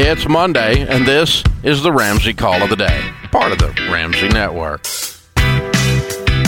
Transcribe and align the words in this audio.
It's 0.00 0.28
Monday, 0.28 0.86
and 0.86 1.04
this 1.04 1.42
is 1.64 1.82
the 1.82 1.90
Ramsey 1.90 2.32
Call 2.32 2.62
of 2.62 2.70
the 2.70 2.76
Day, 2.76 3.10
part 3.32 3.50
of 3.50 3.58
the 3.58 3.66
Ramsey 3.90 4.28
Network. 4.28 4.84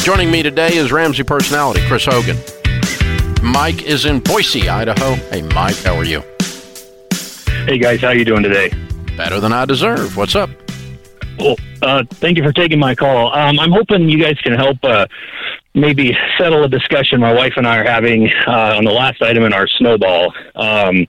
Joining 0.04 0.30
me 0.30 0.44
today 0.44 0.76
is 0.76 0.92
Ramsey 0.92 1.24
personality 1.24 1.80
Chris 1.88 2.04
Hogan. 2.04 2.36
Mike 3.42 3.82
is 3.82 4.04
in 4.06 4.20
Boise, 4.20 4.68
Idaho. 4.68 5.14
Hey, 5.32 5.42
Mike, 5.42 5.74
how 5.78 5.96
are 5.96 6.04
you? 6.04 6.22
Hey 7.66 7.78
guys, 7.78 8.00
how 8.00 8.10
you 8.10 8.24
doing 8.24 8.44
today? 8.44 8.70
Better 9.16 9.40
than 9.40 9.52
I 9.52 9.64
deserve. 9.64 10.16
What's 10.16 10.36
up? 10.36 10.48
Well, 11.36 11.56
uh, 11.82 12.04
thank 12.08 12.36
you 12.36 12.44
for 12.44 12.52
taking 12.52 12.78
my 12.78 12.94
call. 12.94 13.34
Um, 13.34 13.58
I'm 13.58 13.72
hoping 13.72 14.08
you 14.08 14.22
guys 14.22 14.38
can 14.44 14.52
help 14.52 14.78
uh, 14.84 15.08
maybe 15.74 16.16
settle 16.38 16.62
a 16.62 16.68
discussion 16.68 17.18
my 17.18 17.32
wife 17.34 17.54
and 17.56 17.66
I 17.66 17.78
are 17.78 17.84
having 17.84 18.30
uh, 18.46 18.76
on 18.76 18.84
the 18.84 18.92
last 18.92 19.20
item 19.20 19.42
in 19.42 19.52
our 19.52 19.66
snowball. 19.66 20.32
Um, 20.54 21.08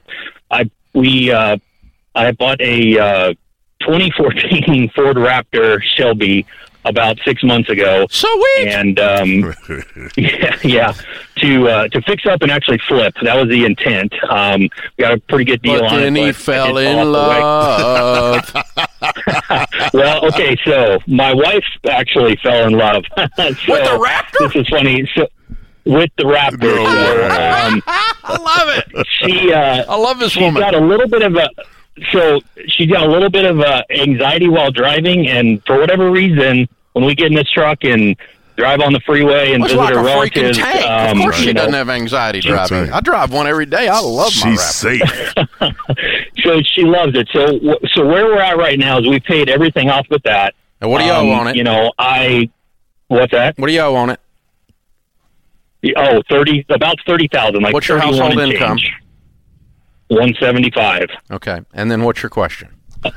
I 0.50 0.71
we 0.94 1.32
uh, 1.32 1.58
I 2.16 2.32
bought 2.32 2.59
a 2.62 2.98
uh, 3.00 3.34
2014 3.82 4.90
Ford 4.95 5.17
Raptor 5.17 5.81
Shelby 5.95 6.45
about 6.84 7.20
six 7.23 7.44
months 7.44 7.70
ago. 7.70 8.08
Sweet. 8.09 8.67
And 8.67 8.99
um, 8.99 9.53
yeah, 10.17 10.58
yeah, 10.63 10.94
to 11.38 11.67
uh, 11.70 11.88
to 11.89 12.02
fix 12.02 12.26
up 12.26 12.41
and 12.41 12.52
actually 12.52 12.80
flip. 12.88 13.13
That 13.22 13.36
was 13.36 13.50
the 13.50 13.66
intent. 13.66 14.13
Um, 14.30 14.62
we 14.62 14.70
got 14.98 15.13
a 15.13 15.20
pretty 15.20 15.45
good 15.45 15.62
deal 15.62 15.80
but 15.81 15.94
on 15.94 16.00
then 16.00 16.16
it. 16.17 16.26
he 16.26 16.31
fell 16.31 16.77
in 16.77 16.98
off 16.98 18.44
the 18.52 18.52
way. 18.52 18.64
love. 18.64 19.94
well, 19.94 20.25
okay, 20.28 20.58
so 20.66 20.98
my 21.08 21.34
wife 21.34 21.64
actually 21.89 22.36
fell 22.38 22.67
in 22.67 22.73
love 22.73 23.03
so, 23.16 23.23
With 23.28 23.58
the 23.58 24.00
Raptor? 24.03 24.52
This 24.53 24.55
is 24.64 24.67
funny. 24.70 25.09
So 25.16 25.28
with 25.86 26.09
the 26.17 26.23
Raptor, 26.23 26.62
No 26.62 26.84
so, 26.84 27.25
um, 27.25 27.81
I 27.88 28.38
love 28.39 28.70
it. 28.78 29.08
she 29.08 29.52
uh, 29.53 29.86
I 29.88 29.95
love 29.98 30.20
this 30.20 30.31
she's 30.34 30.41
woman. 30.41 30.62
got 30.62 30.73
a 30.75 30.80
little 30.80 31.08
bit 31.08 31.22
of 31.23 31.36
a 31.36 31.50
so 32.12 32.40
she's 32.68 32.90
got 32.90 33.04
a 33.08 33.09
little 33.12 33.30
bit 33.30 33.45
of 33.45 33.59
uh, 33.59 33.84
anxiety 33.90 34.48
while 34.50 34.72
driving, 34.72 35.27
and 35.27 35.63
for 35.66 35.77
whatever 35.80 36.09
reason, 36.11 36.67
when 36.94 37.06
we 37.06 37.16
get 37.16 37.28
in 37.28 37.34
this 37.36 37.50
truck 37.52 37.84
and 37.84 38.16
drive 38.58 38.81
on 38.81 38.94
the 38.94 39.00
freeway 39.02 39.53
and 39.53 39.64
It's 39.64 39.73
visit 39.73 39.78
like 39.84 39.94
her 39.95 40.02
freaking 40.02 40.06
relatives, 40.06 40.58
tank. 40.58 40.86
um, 40.86 41.17
of 41.17 41.23
course, 41.23 41.36
she 41.38 41.47
you 41.47 41.53
know, 41.53 41.62
doesn't 41.62 41.73
have 41.73 41.89
anxiety 41.89 42.42
driving. 42.42 42.81
right. 42.84 42.92
I 42.94 43.00
drive 43.02 43.31
one 43.34 43.47
every 43.47 43.66
day. 43.66 43.88
I 43.88 44.00
love 44.00 44.31
my 44.44 44.52
She's 44.52 44.59
Raptor. 44.59 45.00
safe. 45.39 45.73
so 46.44 46.62
she 46.64 46.84
loves 46.84 47.17
it. 47.17 47.28
So 47.34 47.59
so 47.94 48.06
where 48.06 48.25
we're 48.25 48.42
at 48.42 48.58
right 48.58 48.78
now 48.78 49.00
is 49.00 49.08
we 49.08 49.19
paid 49.19 49.50
everything 49.50 49.89
off 49.89 50.06
with 50.09 50.23
that. 50.23 50.53
And 50.81 50.92
what 50.92 51.00
do 51.00 51.06
you 51.06 51.12
Um, 51.12 51.28
owe 51.28 51.31
on 51.31 51.47
it? 51.47 51.56
You 51.56 51.64
know, 51.64 51.92
I 51.97 52.50
what's 53.08 53.31
that? 53.31 53.58
what 53.58 53.67
do 53.67 53.73
you 53.73 53.81
owe 53.81 53.95
on 53.95 54.09
it? 54.12 54.19
Oh, 55.97 56.22
thirty 56.30 56.66
about 56.69 56.95
thirty 57.08 57.28
thousand. 57.28 57.62
Like 57.64 57.73
What's 57.73 57.88
your 57.88 58.00
31 58.00 58.19
household 58.31 58.50
income? 58.53 58.78
change. 58.78 58.94
One 60.12 60.34
seventy 60.42 60.70
five. 60.72 61.08
Okay, 61.31 61.62
and 61.73 61.90
then 61.90 62.04
what's 62.04 62.22
your 62.22 62.30
question? 62.30 62.67
Uh, 63.06 63.12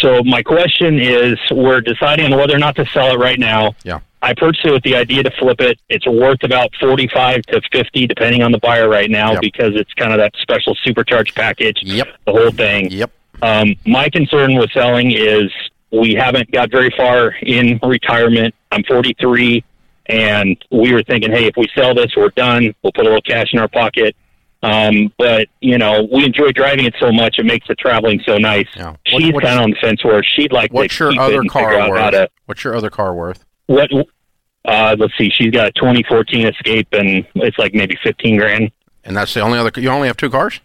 so 0.00 0.24
my 0.24 0.42
question 0.42 0.98
is, 0.98 1.38
we're 1.52 1.80
deciding 1.80 2.32
on 2.32 2.36
whether 2.38 2.52
or 2.56 2.58
not 2.58 2.74
to 2.76 2.86
sell 2.86 3.12
it 3.14 3.18
right 3.18 3.38
now. 3.38 3.76
Yeah. 3.84 4.00
I 4.20 4.34
purchased 4.34 4.64
it 4.66 4.72
with 4.72 4.82
the 4.82 4.96
idea 4.96 5.22
to 5.22 5.30
flip 5.38 5.60
it. 5.60 5.78
It's 5.88 6.04
worth 6.04 6.42
about 6.42 6.70
forty-five 6.80 7.42
to 7.42 7.60
fifty, 7.70 8.08
depending 8.08 8.42
on 8.42 8.50
the 8.50 8.58
buyer 8.58 8.88
right 8.88 9.08
now, 9.08 9.34
Yep. 9.34 9.40
because 9.42 9.72
it's 9.76 9.92
kind 9.94 10.12
of 10.12 10.18
that 10.18 10.32
special 10.42 10.74
supercharged 10.82 11.36
package. 11.36 11.78
Yep. 11.84 12.08
The 12.26 12.32
whole 12.32 12.50
thing. 12.50 12.90
Yep. 12.90 13.12
Um, 13.42 13.76
my 13.86 14.08
concern 14.08 14.56
with 14.56 14.72
selling 14.72 15.12
is 15.12 15.52
we 15.92 16.14
haven't 16.14 16.50
got 16.50 16.72
very 16.72 16.92
far 16.96 17.36
in 17.42 17.78
retirement. 17.84 18.52
I'm 18.72 18.82
43, 18.82 19.62
and 20.06 20.56
we 20.72 20.92
were 20.92 21.04
thinking, 21.04 21.30
hey, 21.30 21.44
if 21.46 21.54
we 21.56 21.68
sell 21.76 21.94
this, 21.94 22.10
we're 22.16 22.30
done. 22.30 22.74
We'll 22.82 22.92
put 22.92 23.02
a 23.02 23.08
little 23.08 23.22
cash 23.22 23.52
in 23.52 23.60
our 23.60 23.68
pocket. 23.68 24.16
Um, 24.64 25.12
but 25.18 25.48
you 25.60 25.78
know, 25.78 26.08
we 26.12 26.24
enjoy 26.24 26.50
driving 26.52 26.86
it 26.86 26.94
so 27.00 27.12
much; 27.12 27.36
it 27.38 27.44
makes 27.46 27.66
the 27.68 27.74
traveling 27.74 28.20
so 28.26 28.38
nice. 28.38 28.66
Yeah. 28.76 28.90
What- 28.90 28.98
She's 29.22 29.32
kind 29.32 29.58
of 29.58 29.64
on 29.64 29.70
the 29.70 29.76
fence 29.80 30.04
where 30.04 30.22
she'd 30.22 30.52
like 30.52 30.72
What's 30.72 30.96
to 30.96 31.04
your 31.04 31.12
keep 31.12 31.20
it 31.20 31.22
other 31.24 31.40
and 31.40 31.52
figure 31.52 31.68
car 31.68 31.74
out 31.74 31.88
how 31.88 32.04
worth? 32.04 32.10
to 32.12 32.30
What's 32.46 32.64
your 32.64 32.74
other 32.74 32.90
car 32.90 33.14
worth? 33.14 33.44
what. 33.66 33.90
Uh, 34.66 34.96
let's 34.98 35.12
see. 35.18 35.28
She's 35.30 35.50
got 35.50 35.68
a 35.68 35.72
2014 35.72 36.46
Escape, 36.46 36.88
and 36.92 37.26
it's 37.34 37.58
like 37.58 37.74
maybe 37.74 37.98
15 38.02 38.38
grand. 38.38 38.70
And 39.04 39.14
that's 39.14 39.34
the 39.34 39.40
only 39.40 39.58
other. 39.58 39.70
You 39.78 39.90
only 39.90 40.06
have 40.08 40.16
two 40.16 40.30
cars. 40.30 40.60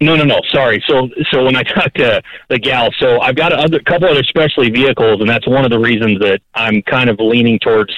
No, 0.00 0.14
no, 0.14 0.22
no. 0.24 0.40
Sorry. 0.50 0.82
So, 0.86 1.08
so 1.30 1.44
when 1.44 1.56
I 1.56 1.62
talked 1.74 1.96
to 1.98 2.22
the 2.48 2.58
gal, 2.58 2.90
so 3.00 3.20
I've 3.20 3.34
got 3.34 3.52
a 3.52 3.56
other, 3.58 3.80
couple 3.80 4.08
other 4.08 4.22
specialty 4.22 4.70
vehicles, 4.70 5.20
and 5.20 5.28
that's 5.28 5.46
one 5.48 5.64
of 5.64 5.70
the 5.72 5.78
reasons 5.78 6.20
that 6.20 6.40
I'm 6.54 6.82
kind 6.82 7.10
of 7.10 7.18
leaning 7.18 7.58
towards 7.58 7.92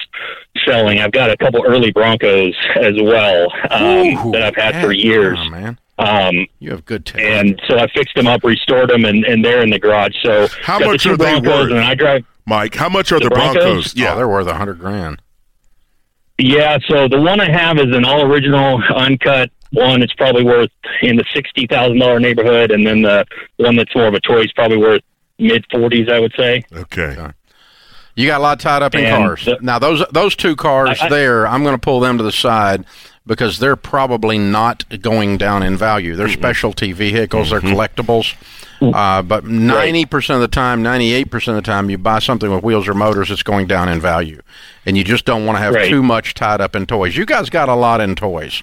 selling. 0.66 0.98
I've 1.00 1.12
got 1.12 1.30
a 1.30 1.36
couple 1.36 1.62
early 1.66 1.92
Broncos 1.92 2.54
as 2.76 2.94
well 3.02 3.48
um, 3.70 4.28
Ooh, 4.28 4.32
that 4.32 4.42
I've 4.42 4.56
had 4.56 4.82
for 4.84 4.92
years. 4.92 5.38
yeah, 5.42 5.48
man. 5.50 5.78
Um, 5.98 6.46
You 6.60 6.70
have 6.70 6.86
good 6.86 7.04
taste. 7.04 7.18
and 7.22 7.60
so 7.68 7.78
I 7.78 7.86
fixed 7.88 8.14
them 8.14 8.26
up, 8.26 8.42
restored 8.44 8.88
them, 8.88 9.04
and, 9.04 9.22
and 9.26 9.44
they're 9.44 9.60
in 9.62 9.68
the 9.68 9.78
garage. 9.78 10.14
So 10.22 10.48
How 10.62 10.78
got 10.78 10.86
the 10.86 10.92
much 10.92 11.02
two 11.02 11.12
are 11.12 11.16
they 11.18 11.34
worth? 11.40 11.70
And 11.70 11.80
I 11.80 11.94
drive. 11.94 12.24
Mike, 12.46 12.74
how 12.74 12.88
much 12.88 13.12
are 13.12 13.18
the, 13.20 13.24
The 13.24 13.34
Broncos? 13.34 13.62
Broncos? 13.62 13.94
yeah, 13.94 14.04
Yeah. 14.06 14.14
they're 14.14 14.28
worth 14.28 14.46
a 14.46 14.54
hundred 14.54 14.78
grand. 14.78 15.20
Yeah, 16.38 16.78
so 16.88 17.06
the 17.06 17.20
one 17.20 17.38
I 17.38 17.50
have 17.52 17.76
is 17.78 17.94
an 17.94 18.06
all 18.06 18.22
original, 18.22 18.82
uncut 18.96 19.50
one. 19.72 20.02
It's 20.02 20.14
probably 20.14 20.44
worth 20.44 20.70
in 21.02 21.16
the 21.16 21.24
sixty 21.34 21.66
thousand 21.66 21.98
dollar 21.98 22.20
neighborhood, 22.20 22.70
and 22.70 22.86
then 22.86 23.02
the 23.02 23.24
one 23.56 23.76
that's 23.76 23.94
more 23.94 24.06
of 24.06 24.14
a 24.14 24.20
toy 24.20 24.42
is 24.42 24.52
probably 24.52 24.76
worth 24.78 25.02
mid 25.38 25.64
forties, 25.70 26.08
I 26.10 26.18
would 26.18 26.32
say. 26.36 26.62
okay. 26.72 27.16
You 28.16 28.26
got 28.26 28.40
a 28.40 28.42
lot 28.42 28.60
tied 28.60 28.82
up 28.82 28.94
in 28.94 29.04
And 29.04 29.24
cars. 29.24 29.44
the- 29.44 29.58
now 29.62 29.78
those 29.78 30.04
those 30.10 30.34
two 30.36 30.56
cars 30.56 30.98
I- 31.00 31.06
I- 31.06 31.08
there, 31.08 31.46
I'm 31.46 31.62
going 31.62 31.74
to 31.74 31.80
pull 31.80 32.00
them 32.00 32.18
to 32.18 32.24
the 32.24 32.32
side 32.32 32.84
because 33.26 33.58
they're 33.60 33.76
probably 33.76 34.36
not 34.36 34.84
going 35.00 35.38
down 35.38 35.62
in 35.62 35.76
value. 35.76 36.16
They're 36.16 36.28
specialty 36.28 36.92
vehicles. 36.92 37.50
They're 37.50 37.60
collectibles. 37.60 38.34
Uh, 38.82 39.20
but 39.22 39.44
ninety 39.44 40.04
percent 40.06 40.36
of 40.36 40.40
the 40.40 40.48
time, 40.48 40.82
ninety-eight 40.82 41.30
percent 41.30 41.56
of 41.56 41.62
the 41.62 41.70
time, 41.70 41.88
you 41.90 41.98
buy 41.98 42.18
something 42.18 42.50
with 42.52 42.64
wheels 42.64 42.88
or 42.88 42.94
motors, 42.94 43.30
it's 43.30 43.42
going 43.42 43.66
down 43.66 43.88
in 43.90 44.00
value, 44.00 44.40
and 44.86 44.96
you 44.98 45.04
just 45.04 45.24
don't 45.26 45.44
want 45.46 45.56
to 45.58 45.62
have 45.62 45.74
Right. 45.74 45.88
too 45.88 46.02
much 46.02 46.32
tied 46.34 46.60
up 46.62 46.74
in 46.74 46.86
toys. 46.86 47.14
You 47.16 47.26
guys 47.26 47.50
got 47.50 47.68
a 47.68 47.74
lot 47.74 48.00
in 48.00 48.16
toys. 48.16 48.62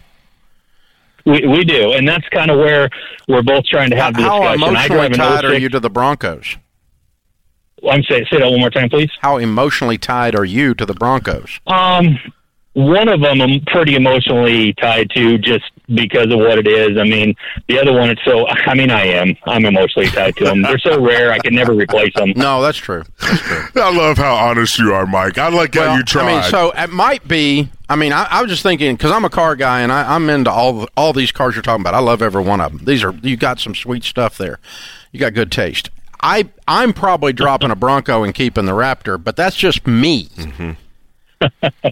We, 1.27 1.45
we 1.45 1.65
do, 1.65 1.91
and 1.91 2.07
that's 2.07 2.27
kind 2.29 2.49
of 2.49 2.57
where 2.57 2.89
we're 3.27 3.43
both 3.43 3.65
trying 3.65 3.89
to 3.89 3.97
have 3.97 4.13
the 4.13 4.21
How 4.21 4.39
discussion. 4.39 4.63
I 4.63 4.67
emotionally 4.69 5.09
tied 5.09 5.43
are 5.43 5.51
06 5.51 5.61
you 5.61 5.69
to 5.69 5.79
the 5.81 5.89
Broncos? 5.89 6.55
I'm 7.87 8.01
saying, 8.03 8.25
say 8.31 8.39
that 8.39 8.49
one 8.49 8.61
more 8.61 8.69
time, 8.69 8.89
please. 8.89 9.11
How 9.19 9.37
emotionally 9.37 9.97
tied 9.97 10.35
are 10.35 10.45
you 10.45 10.73
to 10.75 10.85
the 10.85 10.93
Broncos? 10.93 11.59
Um, 11.67 12.17
one 12.73 13.09
of 13.09 13.19
them 13.19 13.41
I'm 13.41 13.59
pretty 13.67 13.95
emotionally 13.95 14.73
tied 14.75 15.09
to 15.15 15.37
just 15.37 15.65
because 15.93 16.31
of 16.31 16.39
what 16.39 16.57
it 16.57 16.67
is. 16.67 16.97
I 16.97 17.03
mean, 17.03 17.35
the 17.67 17.79
other 17.79 17.93
one, 17.93 18.09
it's 18.09 18.23
so. 18.23 18.47
I 18.47 18.73
mean, 18.73 18.91
I 18.91 19.05
am. 19.05 19.35
I'm 19.45 19.65
emotionally 19.65 20.09
tied 20.09 20.35
to 20.37 20.45
them. 20.45 20.61
They're 20.61 20.79
so 20.79 21.01
rare, 21.05 21.31
I 21.31 21.39
can 21.39 21.55
never 21.55 21.73
replace 21.73 22.13
them. 22.13 22.33
No, 22.35 22.61
that's 22.61 22.77
true. 22.77 23.03
That's 23.19 23.41
true. 23.41 23.67
I 23.81 23.95
love 23.95 24.17
how 24.17 24.35
honest 24.35 24.77
you 24.79 24.93
are, 24.93 25.05
Mike. 25.05 25.37
I 25.37 25.49
like 25.49 25.75
how 25.75 25.95
you 25.95 26.03
tried. 26.03 26.27
I 26.27 26.41
mean, 26.41 26.43
so 26.49 26.71
it 26.71 26.89
might 26.89 27.27
be. 27.27 27.69
I 27.89 27.95
mean, 27.95 28.11
I, 28.11 28.27
I 28.29 28.41
was 28.41 28.51
just 28.51 28.63
thinking 28.63 28.95
because 28.95 29.11
I'm 29.11 29.23
a 29.23 29.29
car 29.29 29.55
guy 29.55 29.81
and 29.81 29.91
I, 29.91 30.15
I'm 30.15 30.29
into 30.29 30.51
all 30.51 30.87
all 30.97 31.13
these 31.13 31.31
cars 31.31 31.55
you're 31.55 31.61
talking 31.61 31.81
about. 31.81 31.93
I 31.93 31.99
love 31.99 32.21
every 32.21 32.43
one 32.43 32.59
of 32.59 32.71
them. 32.71 32.85
These 32.85 33.03
are 33.03 33.11
you 33.21 33.37
got 33.37 33.59
some 33.59 33.75
sweet 33.75 34.03
stuff 34.03 34.37
there. 34.37 34.59
You 35.11 35.19
got 35.19 35.33
good 35.33 35.51
taste. 35.51 35.89
I 36.21 36.49
I'm 36.67 36.93
probably 36.93 37.31
dropping 37.31 37.71
a 37.71 37.75
Bronco 37.75 38.23
and 38.23 38.33
keeping 38.33 38.65
the 38.65 38.73
Raptor, 38.73 39.23
but 39.23 39.35
that's 39.35 39.55
just 39.55 39.87
me. 39.87 40.25
Mm-hmm. 40.25 40.71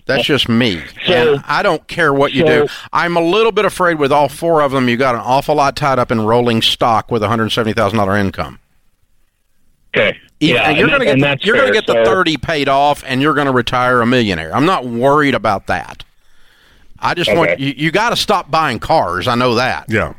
That's 0.05 0.25
just 0.25 0.49
me. 0.49 0.81
So- 1.05 1.33
and 1.35 1.43
I 1.47 1.61
don't 1.63 1.87
care 1.87 2.13
what 2.13 2.33
you 2.33 2.45
so- 2.45 2.65
do. 2.65 2.73
I'm 2.93 3.15
a 3.17 3.21
little 3.21 3.51
bit 3.51 3.65
afraid 3.65 3.99
with 3.99 4.11
all 4.11 4.27
four 4.29 4.61
of 4.61 4.71
them. 4.71 4.89
You 4.89 4.97
got 4.97 5.15
an 5.15 5.21
awful 5.21 5.55
lot 5.55 5.75
tied 5.75 5.99
up 5.99 6.11
in 6.11 6.21
rolling 6.21 6.61
stock 6.61 7.11
with 7.11 7.21
hundred 7.21 7.49
seventy 7.51 7.73
thousand 7.73 7.97
dollar 7.99 8.15
income. 8.17 8.59
Okay. 9.95 10.17
Even- 10.39 10.55
Yeah, 10.55 10.69
and 10.69 10.77
you're 10.77 10.87
going 10.87 10.99
to 10.99 11.05
get 11.05 11.19
the, 11.19 11.45
you're 11.45 11.55
going 11.55 11.67
to 11.67 11.73
get 11.73 11.87
the 11.87 11.93
So- 11.93 12.05
thirty 12.05 12.37
paid 12.37 12.67
off, 12.67 13.03
and 13.05 13.21
you're 13.21 13.33
going 13.33 13.47
to 13.47 13.53
retire 13.53 14.01
a 14.01 14.05
millionaire. 14.05 14.53
I'm 14.55 14.65
not 14.65 14.85
worried 14.85 15.33
about 15.35 15.67
that. 15.67 16.03
I 16.99 17.13
just 17.13 17.33
want 17.33 17.59
you. 17.59 17.73
You 17.77 17.91
got 17.91 18.09
to 18.09 18.15
stop 18.15 18.49
buying 18.49 18.79
cars. 18.79 19.27
I 19.27 19.35
know 19.35 19.55
that, 19.55 19.85
yeah, 19.89 20.13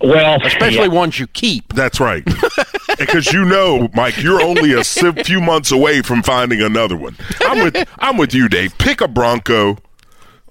Well, 0.00 0.38
especially 0.44 0.82
yeah. 0.82 0.86
ones 0.88 1.18
you 1.18 1.26
keep. 1.26 1.72
that's 1.74 2.00
right. 2.00 2.24
because 2.98 3.32
you 3.32 3.44
know, 3.44 3.88
Mike, 3.94 4.18
you're 4.22 4.40
only 4.42 4.72
a 4.72 4.84
few 4.84 5.40
months 5.40 5.72
away 5.72 6.02
from 6.02 6.22
finding 6.22 6.62
another 6.62 6.96
one. 6.96 7.16
I'm 7.40 7.62
with 7.64 7.88
I'm 7.98 8.16
with 8.16 8.34
you, 8.34 8.48
Dave. 8.48 8.76
Pick 8.78 9.00
a 9.00 9.08
Bronco, 9.08 9.78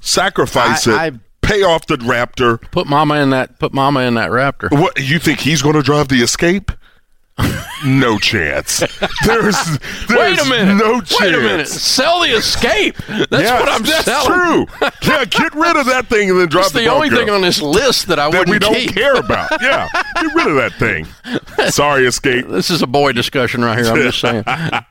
sacrifice 0.01 0.87
I- 0.87 1.07
it, 1.07 1.13
I- 1.13 1.19
pay 1.41 1.63
off 1.63 1.87
the 1.87 1.95
Raptor. 1.97 2.61
Put 2.71 2.87
Mama 2.87 3.15
in 3.21 3.29
that. 3.29 3.57
Put 3.59 3.73
Mama 3.73 4.01
in 4.01 4.15
that 4.15 4.31
Raptor. 4.31 4.69
What 4.71 4.99
you 4.99 5.17
think 5.19 5.39
he's 5.39 5.61
going 5.61 5.75
to 5.75 5.81
drive 5.81 6.09
the 6.09 6.21
Escape? 6.21 6.71
No 7.85 8.17
chance. 8.17 8.79
There's, 9.25 9.55
there's 10.07 10.09
Wait 10.09 10.39
a 10.39 10.45
minute. 10.49 10.75
no 10.75 11.01
chance. 11.01 11.21
Wait 11.21 11.33
a 11.35 11.37
minute. 11.39 11.67
Sell 11.67 12.21
the 12.21 12.29
Escape. 12.29 12.95
That's 13.07 13.29
Yes, 13.31 13.59
what 13.59 13.69
I'm 13.69 13.83
that's 13.83 14.05
selling. 14.05 14.65
That's 14.79 14.97
true. 14.99 15.11
Yeah, 15.13 15.25
get 15.25 15.53
rid 15.55 15.75
of 15.77 15.85
that 15.87 16.07
thing 16.07 16.29
and 16.31 16.39
then 16.39 16.47
drop 16.47 16.65
it. 16.65 16.67
It's 16.67 16.75
the 16.75 16.87
only 16.87 17.09
thing 17.09 17.29
on 17.29 17.41
this 17.41 17.61
list 17.61 18.07
that 18.07 18.19
I 18.19 18.29
that 18.31 18.47
we 18.49 18.57
don't 18.59 18.73
keep. 18.73 18.93
care 18.93 19.15
about. 19.15 19.49
Yeah, 19.61 19.87
get 19.93 20.33
rid 20.33 20.47
of 20.47 20.55
that 20.55 20.73
thing. 20.79 21.07
Sorry, 21.71 22.05
Escape. 22.07 22.47
This 22.47 22.69
is 22.69 22.81
a 22.81 22.87
boy 22.87 23.11
discussion 23.11 23.63
right 23.63 23.77
here. 23.77 23.87
I'm 23.93 23.97
just 24.01 24.19
saying. 24.19 24.43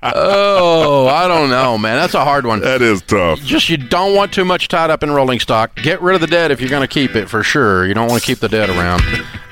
oh, 0.02 1.06
I 1.08 1.26
don't 1.28 1.50
know, 1.50 1.76
man. 1.78 1.96
That's 1.96 2.14
a 2.14 2.24
hard 2.24 2.46
one. 2.46 2.60
That 2.60 2.82
is 2.82 3.02
tough. 3.02 3.40
Just 3.40 3.68
you 3.68 3.76
don't 3.76 4.14
want 4.14 4.32
too 4.32 4.44
much 4.44 4.68
tied 4.68 4.90
up 4.90 5.02
in 5.02 5.10
rolling 5.10 5.40
stock. 5.40 5.74
Get 5.76 6.00
rid 6.00 6.14
of 6.14 6.20
the 6.20 6.26
dead 6.26 6.50
if 6.50 6.60
you're 6.60 6.70
going 6.70 6.82
to 6.82 6.88
keep 6.88 7.16
it 7.16 7.28
for 7.28 7.42
sure. 7.42 7.86
You 7.86 7.94
don't 7.94 8.08
want 8.08 8.20
to 8.22 8.26
keep 8.26 8.38
the 8.38 8.48
dead 8.48 8.68
around. 8.70 9.02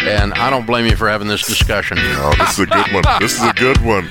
And 0.06 0.34
I 0.34 0.50
don't 0.50 0.66
blame 0.66 0.86
you 0.86 0.96
for 0.96 1.08
having 1.08 1.28
this 1.28 1.46
discussion. 1.46 1.96
Oh, 2.00 2.34
this 2.38 2.52
is 2.52 2.60
a 2.60 2.66
good 2.66 2.92
one. 2.92 3.04
This 3.20 3.34
is 3.34 3.42
a 3.42 3.52
good 3.54 3.78
one. 3.84 4.06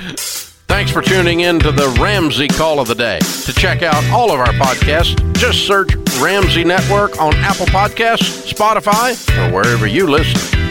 Thanks 0.67 0.91
for 0.91 1.01
tuning 1.01 1.41
in 1.41 1.59
to 1.59 1.71
the 1.71 1.87
Ramsey 2.01 2.47
Call 2.47 2.79
of 2.79 2.87
the 2.87 2.95
Day. 2.95 3.19
To 3.19 3.53
check 3.53 3.83
out 3.83 4.03
all 4.11 4.31
of 4.31 4.39
our 4.39 4.53
podcasts, 4.53 5.15
just 5.35 5.67
search 5.67 5.93
Ramsey 6.19 6.63
Network 6.63 7.21
on 7.21 7.33
Apple 7.35 7.67
Podcasts, 7.67 8.51
Spotify, 8.51 9.13
or 9.37 9.53
wherever 9.53 9.85
you 9.85 10.07
listen. 10.07 10.62